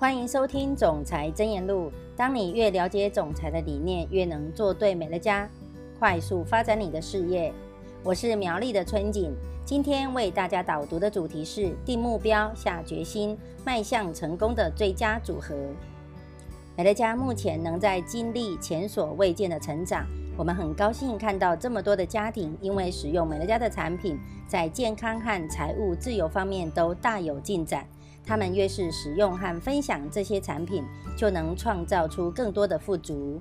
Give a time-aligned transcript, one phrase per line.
[0.00, 1.90] 欢迎收听《总裁真言录》。
[2.16, 5.50] 当你越了解总裁的理念，越能做对美乐家，
[5.98, 7.52] 快速发展你的事业。
[8.04, 9.34] 我是苗栗的春景，
[9.64, 15.56] 今天为大家导读的主题是：定目标、下决心、迈向成功的最佳组合。
[16.76, 20.06] 美乐家目前能在经历前所未见的成长，
[20.36, 27.84] 我们很高兴看到这么多的家庭因为使用美乐家的产品，在健康和财务自由方面都大有进展。
[28.24, 30.84] 他们越是使用和分享这些产品，
[31.16, 33.40] 就能创造出更多的富足。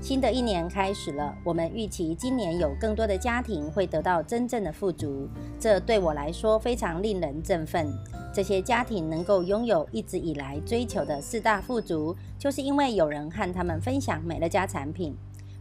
[0.00, 5.28] 新的一年开始了，我们预期今年有更多的家庭会得到真正的富足，
[5.60, 7.92] 这对我来说非常令人振奋。
[8.32, 15.14] 这些家庭能够拥有一直以来追求的四大富足，就是因为有人和他们分享美乐家产品。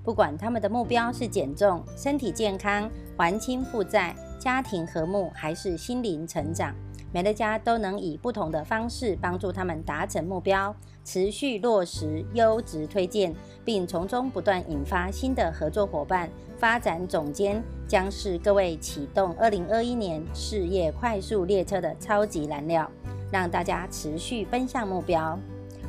[0.03, 6.73] 不管他们的目标是减重、身体健康、还清负债、家庭和睦，还是心灵成长。
[7.15, 16.29] 美乐家都能以不同的方式帮助他们达成目标，持续落实优质推荐，并从中不断引发新的合作伙伴。
[16.57, 22.91] 发展总监将是各位启动2021年事业快速列车的超级燃料，
[23.31, 25.39] 让大家持续奔向目标。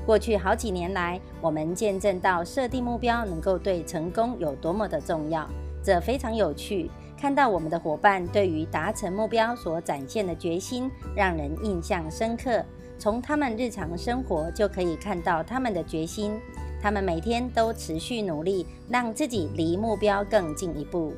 [0.06, 5.44] 过去好几年来，我们见证到设定目标能够对成功有多么的重要，
[5.82, 6.88] 这非常有趣。
[7.18, 12.64] 看到我们的伙伴对于达成目标所展现的决心，让人印象深刻。
[12.98, 16.38] 从他们日常生活就可以看到他们的决心。
[16.80, 21.12] 他们每天都持续努力，让自己离目标更进一步。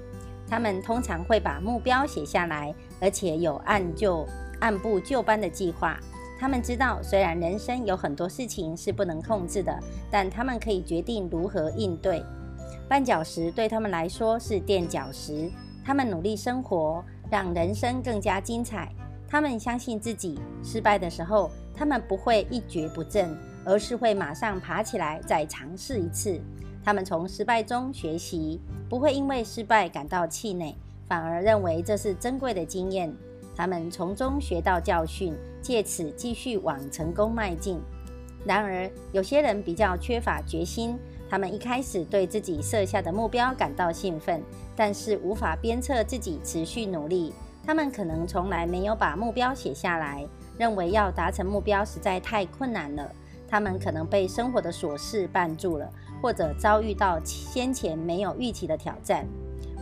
[0.49, 4.27] 他们通常会把目标写下来，而且有按就
[4.61, 5.99] 按部就班的计划。
[6.41, 9.77] 他们知道，虽然人生有很多事情是不能控制的，
[10.11, 12.23] 但他们可以决定如何应对。
[12.89, 15.51] 绊脚石对他们来说是垫脚石。
[15.89, 18.92] 他们努力生活，让人生更加精彩。
[19.27, 26.38] 他们相信自己，失败的时候，他们不会一蹶不振，而是会马上爬起来再尝试一次。
[26.84, 30.75] 他们从失败中学习，不会因为失败感到气馁，
[31.06, 33.10] 反而认为这是珍贵的经验。
[33.56, 37.81] 他们从中学到教训，借此继续往成功迈进。
[38.44, 40.98] 然而，有些人比较缺乏决心。
[41.31, 44.43] 他们一开始对自己设下的目标感到兴奋，
[44.78, 47.34] 但是无法鞭策自己持续努力。
[47.66, 50.25] 他们可能从来没有把目标写下来，
[50.56, 53.11] 认为要达成目标实在太困难了。
[53.49, 55.91] 他们可能被生活的琐事绊住了，
[56.22, 59.27] 或者遭遇到先前没有预期的挑战。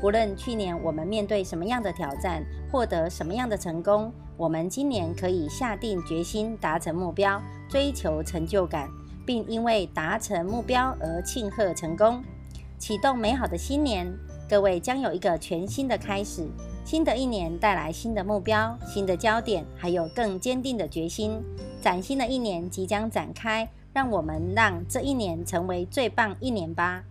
[0.03, 2.43] 无论去年我们面对什么样的挑战，
[2.73, 8.89] 获得什么样的成功，我们今年可以下定决心达成目标，追求成就感。
[9.27, 12.23] 并因为达成目标而庆贺成功，
[12.79, 14.07] 启动美好的新年。
[14.49, 16.47] 各位将有一个全新的开始。
[16.85, 21.43] 新的一年带来新的目标、新的焦点，还有更坚定的决心。
[21.81, 27.03] 崭新的一年即将展开，让我们让这一年成为最棒一年吧。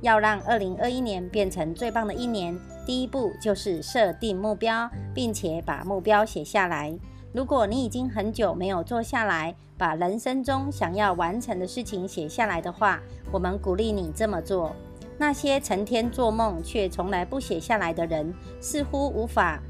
[0.00, 2.56] 要让二零二一年变成最棒的一年，
[2.86, 6.96] 第一步就是设定目标，并且把目标写下来。
[7.32, 13.00] 如果你已经很久没有坐下来，把人生中想要完成的事情写下来的话，
[13.32, 14.74] 我们鼓励你这么做。
[15.20, 19.60] 那些成天做梦却从来不写下来的人，似乎无法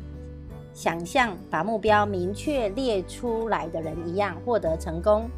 [0.73, 5.29] 想象把目标明确列出来的人一样获得成功。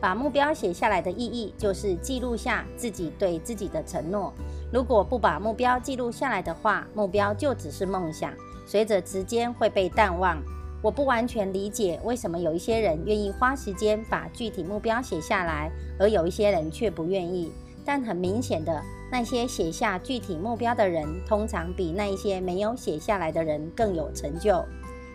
[0.00, 4.32] 把目标写下来的意义，就是记录下自己对自己的承诺。
[4.72, 8.32] 如果不把目标记录下来的话，目标就只是梦想，
[8.66, 10.42] 随着时间会被淡忘。
[10.80, 17.52] 我不完全理解为什么有一些人愿意花时间把具体目标写下来，而有一些人却不愿意。
[17.84, 24.64] 但很明显的，那些写下具体目标的人，通常比那一些没有写下来的人更有成就。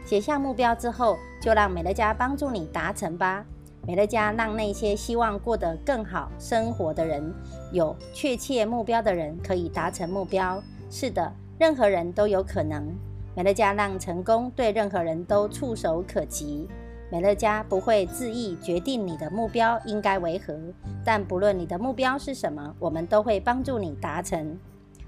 [0.05, 3.45] 写下目标之后，就让美乐家帮助你达成吧。
[3.85, 7.33] 美乐家让那些希望过得更好生活的人，
[7.71, 10.61] 有确切目标的人可以达成目标。
[10.89, 12.87] 是的，任何人都有可能。
[13.35, 16.67] 美乐家让成功对任何人都触手可及。
[17.13, 20.59] 美乐家不会自意决定你的目标应该为何，
[21.05, 24.57] 但不论你的目标是什么，我们都会帮助你达成。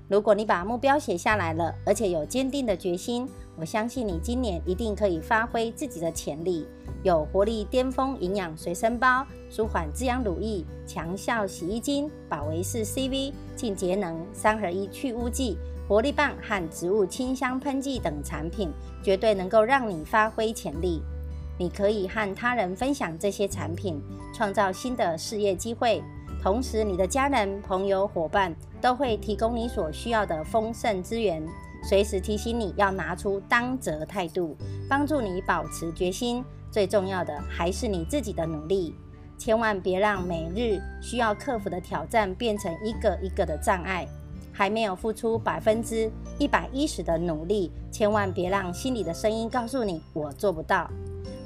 [0.07, 6.67] 如果你把目标写下来了，而且有坚定的决心，我相信你今年一定可以发挥自己的潜力。
[7.01, 15.57] 有活力巅峰营养随身包、舒缓滋养乳液、强效洗衣精、保维式 CV、净节能三合一去污剂。
[15.87, 18.71] 活力棒和植物清香喷剂等产品，
[19.01, 21.01] 绝对能够让你发挥潜力。
[21.57, 24.01] 你可以和他人分享这些产品，
[24.33, 26.03] 创造新的事业机会。
[26.41, 31.43] 同时，你的家人、朋友、伙伴都会提供你所需要的丰盛资源，
[31.83, 34.55] 随时提醒你要拿出当责态度，
[34.89, 36.43] 帮助你保持决心。
[36.69, 38.93] 最重要的还是你自己的努力。
[39.37, 44.07] 千万别让每日需要克服的挑战变成一个一个的障碍。
[44.53, 46.09] 还没有付出百分之
[46.39, 50.89] 一百一十的努力，千万别让心里的声音告诉你我做不到。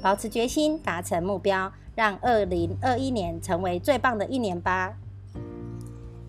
[0.02, 4.94] 保持决心，达成目标，让二零二一年成为最棒的一年吧。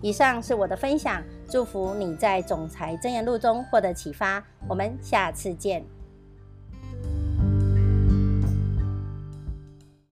[0.00, 4.42] 以上是我的分享，祝福你在总裁箴言录中获得启发。
[4.68, 5.84] 我们下次见。